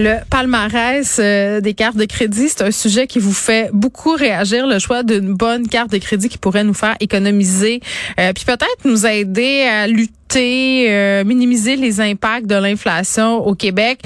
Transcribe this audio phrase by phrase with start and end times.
[0.00, 4.68] Le palmarès euh, des cartes de crédit, c'est un sujet qui vous fait beaucoup réagir.
[4.68, 7.80] Le choix d'une bonne carte de crédit qui pourrait nous faire économiser,
[8.20, 13.98] euh, puis peut-être nous aider à lutter euh, minimiser les impacts de l'inflation au Québec.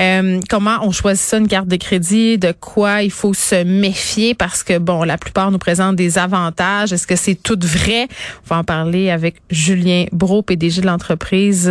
[0.00, 2.38] Euh, comment on choisit ça, une carte de crédit?
[2.38, 4.34] De quoi il faut se méfier?
[4.34, 6.92] Parce que, bon, la plupart nous présentent des avantages.
[6.92, 8.08] Est-ce que c'est tout vrai?
[8.46, 11.70] On va en parler avec Julien Bro, PDG de l'entreprise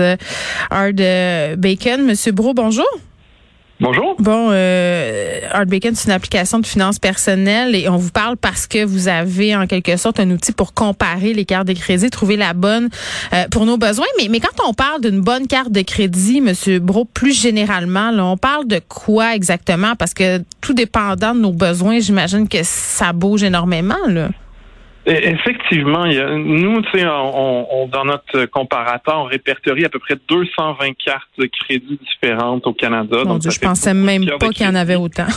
[0.69, 1.01] Hard
[1.57, 2.05] Bacon.
[2.05, 2.87] Monsieur Bro, bonjour.
[3.81, 4.15] Bonjour.
[4.19, 8.67] Bon, euh, Art Bacon, c'est une application de finances personnelles et on vous parle parce
[8.67, 12.37] que vous avez en quelque sorte un outil pour comparer les cartes de crédit, trouver
[12.37, 12.87] la bonne
[13.33, 14.05] euh, pour nos besoins.
[14.17, 18.25] Mais, mais quand on parle d'une bonne carte de crédit, Monsieur Bro, plus généralement, là,
[18.25, 19.95] on parle de quoi exactement?
[19.97, 23.95] Parce que tout dépendant de nos besoins, j'imagine que ça bouge énormément.
[24.07, 24.29] Là.
[25.07, 29.89] Effectivement, il y a, nous, tu sais, on, on, dans notre comparateur, on répertorie à
[29.89, 33.17] peu près 220 cartes de crédit différentes au Canada.
[33.23, 35.27] Mon Dieu, je pensais même pas qu'il y en avait autant.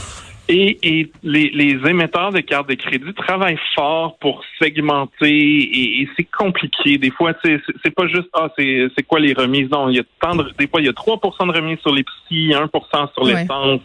[0.50, 6.08] Et, et les, les, émetteurs de cartes de crédit travaillent fort pour segmenter et, et
[6.16, 6.96] c'est compliqué.
[6.96, 9.70] Des fois, c'est pas juste ah c'est c'est quoi les remises?
[9.70, 11.94] Non, il y a tant de, des fois il y a 3% de remises sur
[11.94, 13.80] les psy, 1% sur l'essence.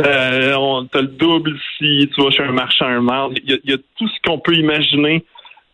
[0.00, 3.38] Euh, on t'as le double si tu vas chez un marchand un marde.
[3.44, 5.22] Il y a, il y a tout ce qu'on peut imaginer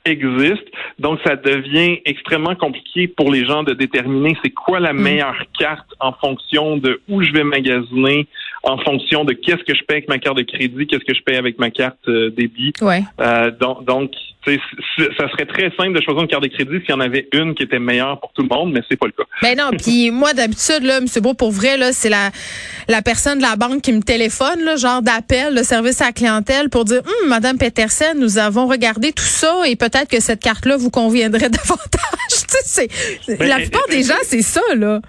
[0.07, 0.65] existe.
[0.99, 5.01] Donc, ça devient extrêmement compliqué pour les gens de déterminer c'est quoi la mm.
[5.01, 8.27] meilleure carte en fonction de où je vais magasiner,
[8.67, 11.23] en fonction de qu'est-ce que je paye avec ma carte de crédit, qu'est-ce que je
[11.23, 12.73] paye avec ma carte euh, débit.
[12.83, 13.03] Ouais.
[13.21, 14.11] Euh, donc, donc
[14.45, 17.55] ça serait très simple de choisir une carte de crédit s'il y en avait une
[17.55, 19.25] qui était meilleure pour tout le monde, mais c'est pas le cas.
[19.43, 21.07] Ben non, puis moi d'habitude là, M.
[21.23, 22.31] Beau, pour vrai là, c'est la
[22.89, 26.13] la personne de la banque qui me téléphone, là, genre d'appel, le service à la
[26.13, 30.41] clientèle pour dire, hum, Madame Petersen, nous avons regardé tout ça et peut-être que cette
[30.41, 32.47] carte-là vous conviendrait davantage.
[32.49, 32.89] tu sais,
[33.29, 35.01] ben, la plupart des gens, c'est ça là.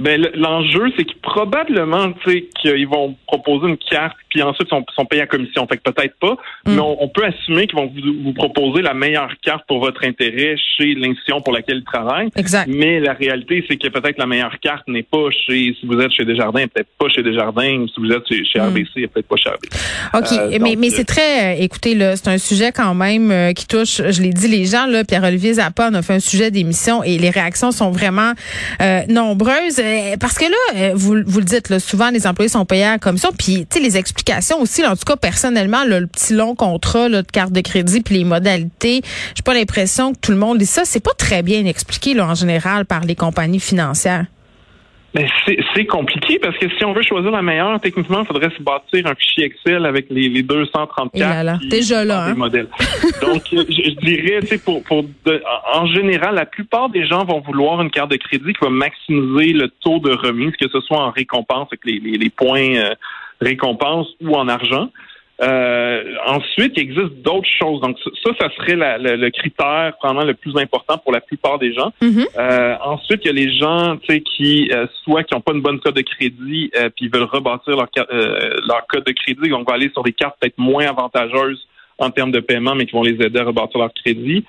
[0.00, 4.84] Ben, l'enjeu, c'est que probablement, tu sais, qu'ils vont proposer une carte, puis ensuite, sont,
[4.94, 5.66] sont payés à commission.
[5.66, 6.36] Fait que peut-être pas,
[6.66, 6.74] mm.
[6.74, 7.92] mais on, peut assumer qu'ils vont
[8.24, 12.30] vous, proposer la meilleure carte pour votre intérêt chez l'institution pour laquelle ils travaillent.
[12.36, 12.68] Exact.
[12.72, 16.12] Mais la réalité, c'est que peut-être la meilleure carte n'est pas chez, si vous êtes
[16.12, 17.86] chez Desjardins, peut-être pas chez Desjardins.
[17.92, 18.68] Si vous êtes chez, chez mm.
[18.68, 19.68] RBC, peut-être pas chez RBC.
[20.14, 20.32] OK.
[20.32, 23.66] Euh, mais, mais c'est très, euh, écoutez, là, c'est un sujet quand même euh, qui
[23.66, 27.02] touche, je l'ai dit, les gens, là, Pierre-Olivier Zappa, on a fait un sujet d'émission
[27.02, 28.32] et les réactions sont vraiment
[29.08, 29.80] nombreuses.
[29.80, 32.96] Euh, parce que là, euh, vous, vous le dites, là, souvent les employés sont payés
[33.00, 33.30] comme ça.
[33.36, 34.19] Puis, tu sais, les explications
[34.60, 38.16] aussi, en tout cas personnellement, le petit long contrat là, de carte de crédit puis
[38.16, 39.02] les modalités,
[39.34, 40.84] j'ai pas l'impression que tout le monde lit ça.
[40.84, 44.26] C'est pas très bien expliqué là, en général par les compagnies financières.
[45.12, 45.26] Mais
[45.74, 49.08] c'est compliqué parce que si on veut choisir la meilleure, techniquement, il faudrait se bâtir
[49.08, 52.34] un fichier Excel avec les, les 234 là Déjà là, hein?
[52.34, 52.68] modèles.
[53.20, 55.04] Donc, je, dirais, tu sais, pour, pour
[55.74, 59.52] en général, la plupart des gens vont vouloir une carte de crédit qui va maximiser
[59.52, 62.94] le taux de remise, que ce soit en récompense avec les, les, les points euh,
[63.40, 64.90] récompense ou en argent.
[65.42, 67.80] Euh, ensuite, il existe d'autres choses.
[67.80, 71.92] Donc, ça, ça serait le, critère probablement le plus important pour la plupart des gens.
[72.02, 72.26] Mm-hmm.
[72.38, 73.96] euh, ensuite, il y a les gens
[74.36, 77.28] qui, euh, soit qui n'ont pas une bonne code de crédit, euh, puis ils veulent
[77.30, 80.58] rebâtir leur, euh, leur code de crédit, donc on va aller sur des cartes peut-être
[80.58, 81.66] moins avantageuses
[81.98, 84.44] en termes de paiement, mais qui vont les aider à rebâtir leur crédit.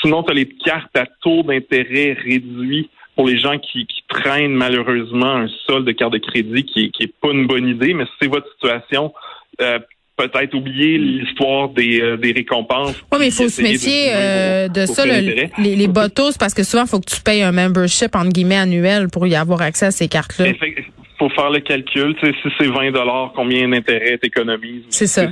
[0.00, 4.54] Sinon, tu as les cartes à taux d'intérêt réduit pour les gens qui, qui, traînent
[4.54, 8.04] malheureusement un solde de carte de crédit qui, qui est pas une bonne idée, mais
[8.04, 9.12] si c'est votre situation,
[9.60, 9.78] euh,
[10.16, 12.94] peut-être oublier l'histoire des, euh, des récompenses.
[13.12, 16.84] Oui, mais il faut se méfier euh, de, ça, les, les botos, parce que souvent,
[16.84, 19.90] il faut que tu payes un membership, entre guillemets, annuel pour y avoir accès à
[19.90, 20.48] ces cartes-là.
[20.48, 20.84] Il
[21.18, 22.14] faut faire le calcul.
[22.16, 22.92] Tu sais, si c'est 20
[23.34, 24.84] combien d'intérêt t'économises?
[24.90, 25.28] C'est ça.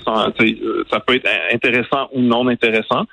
[0.91, 3.07] Ça peut être intéressant ou non intéressant.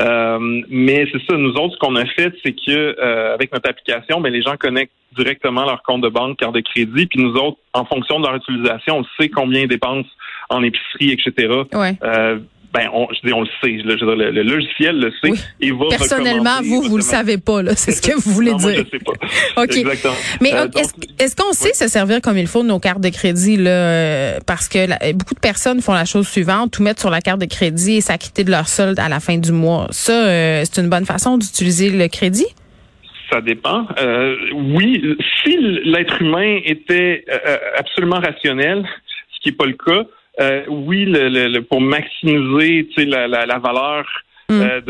[0.00, 3.68] Euh, mais c'est ça, nous autres, ce qu'on a fait, c'est que euh, avec notre
[3.68, 7.34] application, ben, les gens connectent directement leur compte de banque, carte de crédit, puis nous
[7.34, 10.08] autres, en fonction de leur utilisation, on sait combien ils dépensent
[10.48, 11.62] en épicerie, etc.
[11.74, 11.96] Ouais.
[12.02, 12.38] Euh,
[12.72, 13.82] ben, on, je dis, on le sait.
[13.84, 15.38] le, logiciel le sait.
[15.60, 17.62] Et va Personnellement, vous, vous le savez pas.
[17.62, 18.60] Là, c'est ce que vous voulez dire.
[18.60, 19.62] Moi, je sais pas.
[19.62, 19.76] ok.
[19.76, 20.14] Exactement.
[20.40, 20.68] Mais euh,
[21.18, 24.38] est-ce, qu'on sait se servir comme il faut de nos cartes de crédit là, euh,
[24.46, 27.46] parce que beaucoup de personnes font la chose suivante tout mettre sur la carte de
[27.46, 29.88] crédit et s'acquitter de leur solde à la fin du mois.
[29.90, 32.46] Ça, euh, c'est une bonne façon d'utiliser le crédit?
[33.30, 33.86] Ça dépend.
[34.54, 37.24] oui, si l'être humain était
[37.78, 38.86] absolument rationnel,
[39.34, 40.06] ce qui n'est pas le cas,
[40.40, 44.06] euh, oui, le, pour maximiser la, la, la valeur
[44.48, 44.60] mm.
[44.60, 44.80] euh,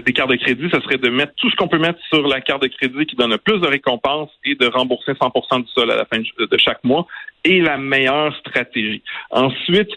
[0.00, 2.40] des cartes de crédit, ce serait de mettre tout ce qu'on peut mettre sur la
[2.40, 5.90] carte de crédit qui donne le plus de récompenses et de rembourser 100% du sol
[5.90, 7.06] à la fin de chaque mois.
[7.44, 9.02] Est la meilleure stratégie.
[9.30, 9.90] Ensuite,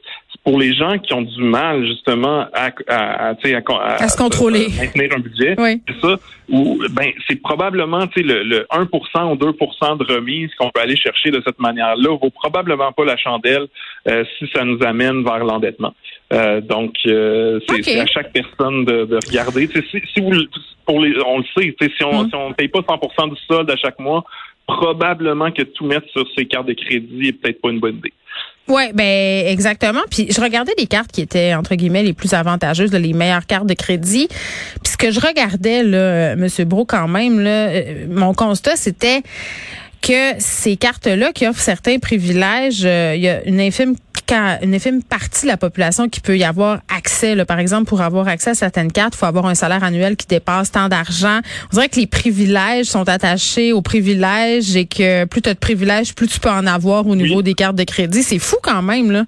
[0.44, 5.12] pour les gens qui ont du mal justement à, à, à, à se contrôler, maintenir
[5.16, 5.82] un budget, oui.
[5.88, 6.16] c'est ça.
[6.50, 11.32] Ou ben c'est probablement le, le 1% ou 2% de remise qu'on peut aller chercher
[11.32, 13.68] de cette manière-là vaut probablement pas la chandelle
[14.10, 15.94] euh, si ça nous amène vers l'endettement.
[16.34, 19.68] Euh, donc euh, c'est à chaque personne de, de regarder.
[19.68, 20.32] Si, si vous
[20.86, 22.30] pour les, on le sait, si on mm.
[22.30, 24.26] si on paye pas 100% du solde à chaque mois,
[24.68, 28.14] probablement que tout mettre sur ses cartes de crédit est peut-être pas une bonne idée.
[28.70, 30.04] Oui, ben exactement.
[30.10, 33.68] Puis je regardais les cartes qui étaient entre guillemets les plus avantageuses, les meilleures cartes
[33.68, 34.28] de crédit.
[34.30, 39.22] Puis ce que je regardais là, Monsieur Bro, quand même euh, mon constat c'était
[40.02, 43.96] que ces cartes-là qui offrent certains privilèges, euh, il y a une infime
[44.32, 47.36] une infime partie de la population qui peut y avoir accès.
[47.36, 47.46] Là.
[47.46, 50.28] Par exemple, pour avoir accès à certaines cartes, il faut avoir un salaire annuel qui
[50.28, 51.40] dépasse tant d'argent.
[51.72, 55.60] On dirait que les privilèges sont attachés aux privilèges et que plus tu as de
[55.60, 58.24] privilèges, plus tu peux en avoir au niveau des cartes de crédit.
[58.24, 59.24] C'est fou quand même, là.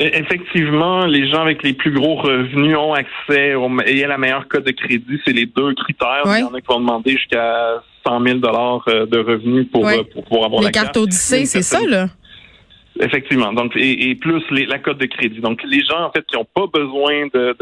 [0.00, 4.18] E, effectivement, les gens avec les plus gros revenus ont accès au, et à la
[4.18, 5.20] meilleure cote de crédit.
[5.24, 6.22] C'est les deux critères.
[6.24, 10.02] Il y en a qui vont demander jusqu'à 100 000 euh, de revenus pour, euh,
[10.12, 10.86] pour pouvoir avoir les la carte.
[10.86, 12.08] Les cartes Odyssée, c'est ça, là?
[13.00, 13.52] Effectivement.
[13.52, 15.40] Donc, et, plus la cote de crédit.
[15.40, 17.56] Donc, les gens, en fait, qui n'ont pas besoin de,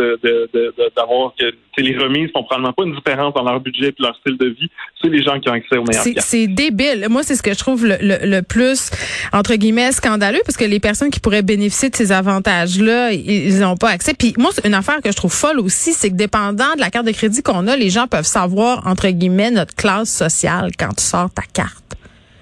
[0.96, 4.36] d'avoir que les remises font probablement pas une différence dans leur budget et leur style
[4.36, 4.68] de vie.
[5.00, 7.06] C'est les gens qui ont accès aux meilleurs c'est, c'est débile.
[7.08, 8.90] Moi, c'est ce que je trouve le, le, plus,
[9.32, 13.76] entre guillemets, scandaleux, parce que les personnes qui pourraient bénéficier de ces avantages-là, ils n'ont
[13.76, 14.14] pas accès.
[14.14, 17.06] Puis moi, une affaire que je trouve folle aussi, c'est que dépendant de la carte
[17.06, 21.04] de crédit qu'on a, les gens peuvent savoir, entre guillemets, notre classe sociale quand tu
[21.04, 21.96] sors ta carte.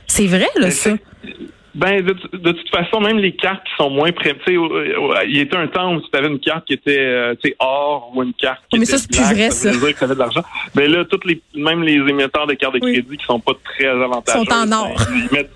[0.07, 0.93] C'est vrai, là, ça?
[1.79, 4.61] Ben, de, toute façon, même les cartes qui sont moins prêtes, tu sais,
[5.27, 8.25] il y était un temps où tu avais une carte qui était, euh, or ou
[8.25, 9.71] une carte qui mais était ça, c'est plus vrai, ça.
[9.71, 10.43] Dire que ça avait de l'argent.
[10.75, 13.87] Ben là, toutes les, même les émetteurs de cartes de crédit qui sont pas très
[13.87, 14.41] avantageux.
[14.41, 14.97] Sont en or.
[14.97, 15.51] Ben, ils, mettent,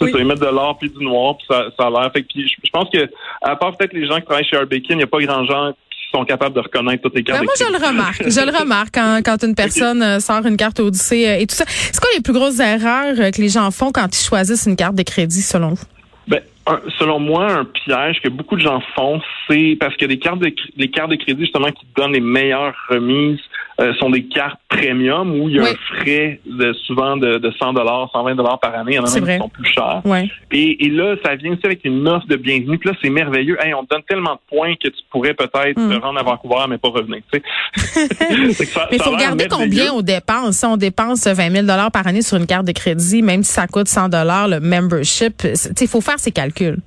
[0.00, 0.12] oui.
[0.12, 2.12] ça, ils mettent de l'or puis du noir puis ça, ça a l'air.
[2.12, 3.10] Fait que puis, je, pense que,
[3.42, 5.72] à part peut-être les gens qui travaillent chez Arbekin, il n'y a pas grand gens
[6.14, 7.40] sont capables de reconnaître toutes les cartes.
[7.40, 8.22] Ben moi, je le remarque.
[8.28, 11.56] je le remarque quand, quand une personne euh, sort une carte Odyssée euh, et tout
[11.56, 11.64] ça.
[11.66, 14.94] C'est quoi les plus grosses erreurs que les gens font quand ils choisissent une carte
[14.94, 15.84] de crédit, selon vous?
[16.28, 16.40] Ben,
[16.98, 20.52] selon moi, un piège que beaucoup de gens font, c'est parce que les cartes de
[20.76, 23.40] les cartes de crédit justement qui donnent les meilleures remises
[23.80, 27.50] euh, sont des cartes premium où il y a un frais de souvent de, de
[27.58, 28.92] 100 dollars, 120 dollars par année.
[28.92, 30.02] Il y en a même qui sont plus chers.
[30.52, 32.78] Et, et, là, ça vient aussi avec une offre de bienvenue.
[32.78, 33.56] Puis là, c'est merveilleux.
[33.60, 35.90] Hey, on te donne tellement de points que tu pourrais peut-être mm.
[35.90, 37.20] te rendre à Vancouver, mais pas revenir.
[37.34, 40.56] Mais il faut regarder combien on dépense.
[40.56, 43.52] Si on dépense 20 000 dollars par année sur une carte de crédit, même si
[43.52, 45.42] ça coûte 100 dollars le membership,
[45.80, 46.78] il faut faire ses calculs.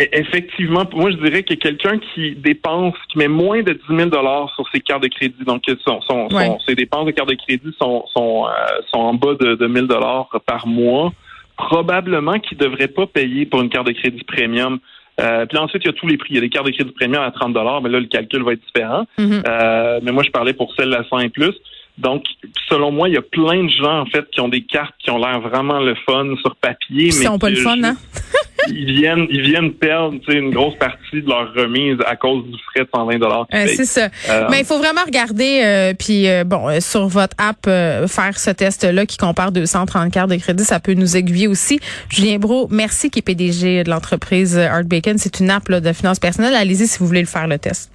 [0.00, 4.08] E, effectivement, moi je dirais que quelqu'un qui dépense, qui met moins de 10 000
[4.08, 6.28] dollars sur ses cartes de crédit, donc son, son,
[6.66, 8.50] ses dépenses de carte de crédit sont, sont, euh,
[8.92, 11.12] sont en bas de, de 1000 dollars par mois,
[11.56, 14.78] probablement qu'il ne devrait pas payer pour une carte de crédit premium.
[15.20, 16.28] Euh, puis ensuite, il y a tous les prix.
[16.30, 18.42] Il y a des cartes de crédit premium à 30 dollars, mais là, le calcul
[18.42, 19.04] va être différent.
[19.18, 19.42] Mm-hmm.
[19.46, 21.52] euh, mais moi, je parlais pour celle à 100 et plus.
[21.98, 22.24] Donc,
[22.70, 25.10] selon moi, il y a plein de gens, en fait, qui ont des cartes qui
[25.10, 27.10] ont l'air vraiment le fun sur papier.
[27.18, 27.96] mais ils pas le fun, hein?
[28.68, 32.84] ils viennent, ils viennent perdre une grosse partie de leur remise à cause du frais
[32.84, 33.46] de 120 dollars.
[33.52, 34.08] Euh, c'est ça.
[34.28, 39.06] Euh, Mais il faut vraiment regarder, euh, puis bon, sur votre app, faire ce test-là
[39.06, 41.80] qui compare 230 cartes de crédit, ça peut nous aiguiller aussi.
[42.08, 45.18] Julien Bro, merci qui est PDG de l'entreprise Art Bacon.
[45.18, 46.54] C'est une app de finances personnelles.
[46.54, 47.90] Allez-y si vous voulez le faire le test.